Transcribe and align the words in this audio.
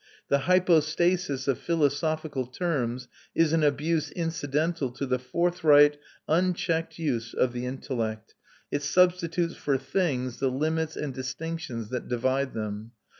The 0.29 0.47
hypostasis 0.49 1.47
of 1.47 1.59
philosophical 1.59 2.47
terms 2.47 3.07
is 3.35 3.53
an 3.53 3.61
abuse 3.63 4.09
incidental 4.09 4.89
to 4.93 5.05
the 5.05 5.19
forthright, 5.19 5.99
unchecked 6.27 6.97
use 6.97 7.35
of 7.35 7.53
the 7.53 7.67
intellect; 7.67 8.33
it 8.71 8.81
substitutes 8.81 9.55
for 9.55 9.77
things 9.77 10.39
the 10.39 10.49
limits 10.49 10.95
and 10.95 11.13
distinctions 11.13 11.89
that 11.89 12.07
divide 12.07 12.55
them. 12.55 12.93